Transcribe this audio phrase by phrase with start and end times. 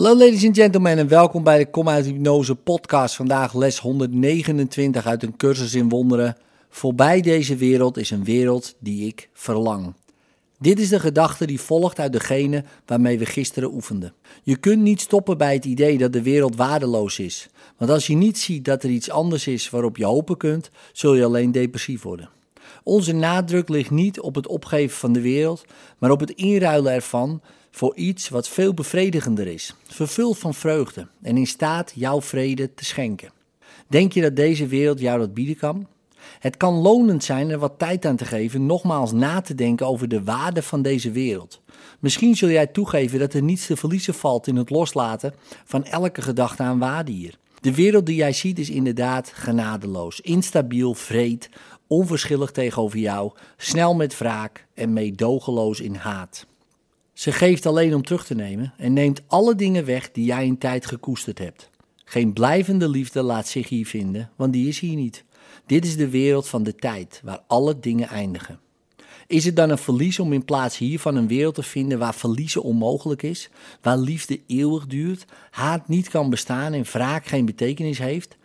[0.00, 3.14] Hallo ladies and gentlemen en welkom bij de Kom uit Hypnose podcast.
[3.14, 6.36] Vandaag les 129 uit een cursus in wonderen.
[6.68, 9.94] Voorbij deze wereld is een wereld die ik verlang.
[10.58, 14.12] Dit is de gedachte die volgt uit degene waarmee we gisteren oefenden.
[14.42, 17.48] Je kunt niet stoppen bij het idee dat de wereld waardeloos is.
[17.76, 21.14] Want als je niet ziet dat er iets anders is waarop je hopen kunt, zul
[21.14, 22.30] je alleen depressief worden.
[22.82, 25.64] Onze nadruk ligt niet op het opgeven van de wereld,
[25.98, 31.36] maar op het inruilen ervan voor iets wat veel bevredigender is, vervuld van vreugde en
[31.36, 33.32] in staat jouw vrede te schenken.
[33.88, 35.86] Denk je dat deze wereld jou dat bieden kan?
[36.38, 40.08] Het kan lonend zijn er wat tijd aan te geven, nogmaals na te denken over
[40.08, 41.60] de waarde van deze wereld.
[41.98, 46.22] Misschien zul jij toegeven dat er niets te verliezen valt in het loslaten van elke
[46.22, 47.38] gedachte aan waarde hier.
[47.60, 51.48] De wereld die jij ziet is inderdaad genadeloos, instabiel, vreed,
[51.90, 56.46] onverschillig tegenover jou, snel met wraak en meedogenloos in haat.
[57.12, 60.58] Ze geeft alleen om terug te nemen en neemt alle dingen weg die jij in
[60.58, 61.70] tijd gekoesterd hebt.
[62.04, 65.24] Geen blijvende liefde laat zich hier vinden, want die is hier niet.
[65.66, 68.58] Dit is de wereld van de tijd, waar alle dingen eindigen.
[69.26, 72.62] Is het dan een verlies om in plaats hiervan een wereld te vinden waar verliezen
[72.62, 73.50] onmogelijk is,
[73.82, 78.36] waar liefde eeuwig duurt, haat niet kan bestaan en wraak geen betekenis heeft?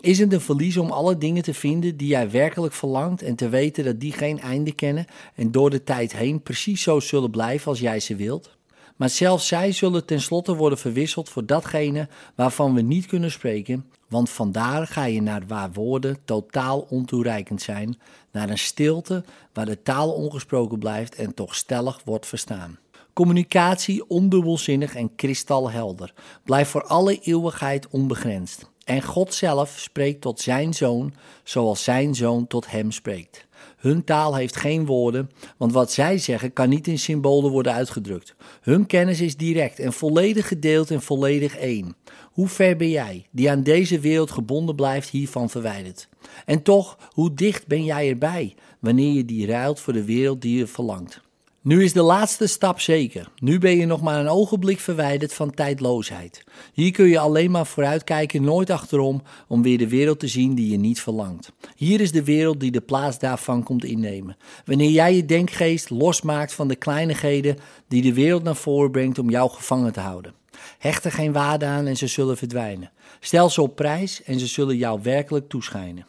[0.00, 3.48] Is het een verlies om alle dingen te vinden die jij werkelijk verlangt en te
[3.48, 7.68] weten dat die geen einde kennen en door de tijd heen precies zo zullen blijven
[7.68, 8.56] als jij ze wilt?
[8.96, 14.30] Maar zelfs zij zullen tenslotte worden verwisseld voor datgene waarvan we niet kunnen spreken, want
[14.30, 17.98] vandaar ga je naar waar woorden totaal ontoereikend zijn,
[18.32, 22.78] naar een stilte waar de taal ongesproken blijft en toch stellig wordt verstaan.
[23.12, 28.70] Communicatie ondubbelzinnig en kristalhelder, blijft voor alle eeuwigheid onbegrensd.
[28.90, 33.46] En God zelf spreekt tot zijn zoon zoals zijn zoon tot hem spreekt.
[33.76, 38.34] Hun taal heeft geen woorden, want wat zij zeggen kan niet in symbolen worden uitgedrukt.
[38.60, 41.96] Hun kennis is direct en volledig gedeeld en volledig één.
[42.32, 46.08] Hoe ver ben jij, die aan deze wereld gebonden blijft, hiervan verwijderd?
[46.44, 50.58] En toch, hoe dicht ben jij erbij, wanneer je die ruilt voor de wereld die
[50.58, 51.20] je verlangt?
[51.62, 53.28] Nu is de laatste stap zeker.
[53.36, 56.44] Nu ben je nog maar een ogenblik verwijderd van tijdloosheid.
[56.72, 60.70] Hier kun je alleen maar vooruitkijken, nooit achterom, om weer de wereld te zien die
[60.70, 61.52] je niet verlangt.
[61.76, 64.36] Hier is de wereld die de plaats daarvan komt innemen.
[64.64, 67.56] Wanneer jij je denkgeest losmaakt van de kleinigheden
[67.88, 70.34] die de wereld naar voren brengt om jou gevangen te houden.
[70.78, 72.90] Hecht er geen waarde aan en ze zullen verdwijnen.
[73.20, 76.06] Stel ze op prijs en ze zullen jou werkelijk toeschijnen.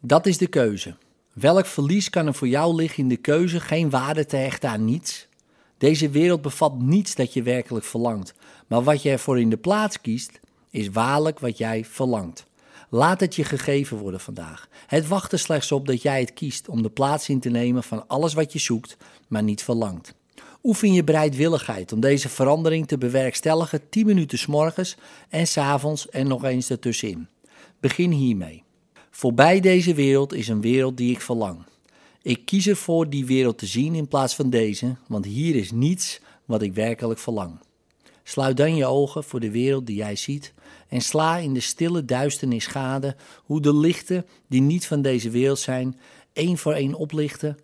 [0.00, 0.94] Dat is de keuze.
[1.34, 4.84] Welk verlies kan er voor jou liggen in de keuze geen waarde te hechten aan
[4.84, 5.26] niets?
[5.78, 8.34] Deze wereld bevat niets dat je werkelijk verlangt,
[8.66, 10.40] maar wat je ervoor in de plaats kiest,
[10.70, 12.46] is waarlijk wat jij verlangt.
[12.90, 14.68] Laat het je gegeven worden vandaag.
[14.86, 17.82] Het wacht er slechts op dat jij het kiest om de plaats in te nemen
[17.82, 18.96] van alles wat je zoekt,
[19.28, 20.14] maar niet verlangt.
[20.62, 24.96] Oefen je bereidwilligheid om deze verandering te bewerkstelligen 10 minuten s morgens
[25.28, 27.28] en s avonds en nog eens ertussenin.
[27.80, 28.63] Begin hiermee.
[29.16, 31.64] Voorbij deze wereld is een wereld die ik verlang.
[32.22, 36.20] Ik kies ervoor die wereld te zien in plaats van deze, want hier is niets
[36.44, 37.58] wat ik werkelijk verlang.
[38.22, 40.52] Sluit dan je ogen voor de wereld die jij ziet
[40.88, 45.58] en sla in de stille duisternis gade hoe de lichten die niet van deze wereld
[45.58, 46.00] zijn,
[46.32, 47.58] één voor één oplichten,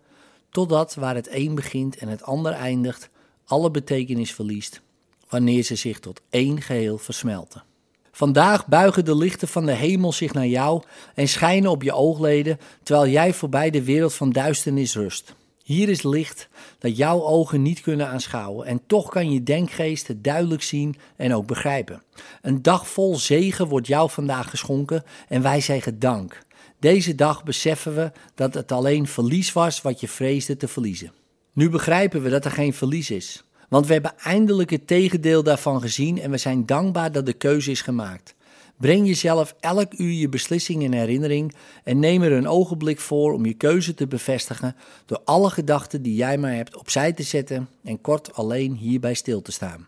[0.49, 3.09] totdat waar het een begint en het ander eindigt,
[3.45, 4.81] alle betekenis verliest,
[5.29, 7.63] wanneer ze zich tot één geheel versmelten.
[8.11, 10.83] Vandaag buigen de lichten van de hemel zich naar jou
[11.15, 15.35] en schijnen op je oogleden, terwijl jij voorbij de wereld van duisternis rust.
[15.63, 16.47] Hier is licht
[16.79, 21.33] dat jouw ogen niet kunnen aanschouwen en toch kan je denkgeest het duidelijk zien en
[21.33, 22.03] ook begrijpen.
[22.41, 26.41] Een dag vol zegen wordt jou vandaag geschonken en wij zeggen dank.
[26.79, 31.11] Deze dag beseffen we dat het alleen verlies was wat je vreesde te verliezen.
[31.53, 33.43] Nu begrijpen we dat er geen verlies is.
[33.71, 37.71] Want we hebben eindelijk het tegendeel daarvan gezien en we zijn dankbaar dat de keuze
[37.71, 38.35] is gemaakt.
[38.77, 43.45] Breng jezelf elk uur je beslissing in herinnering en neem er een ogenblik voor om
[43.45, 48.01] je keuze te bevestigen door alle gedachten die jij maar hebt opzij te zetten en
[48.01, 49.87] kort alleen hierbij stil te staan.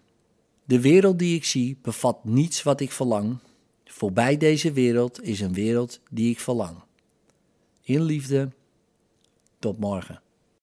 [0.66, 3.38] De wereld die ik zie bevat niets wat ik verlang.
[3.86, 6.78] Voorbij deze wereld is een wereld die ik verlang.
[7.82, 8.50] In liefde,
[9.60, 10.22] tot morgen.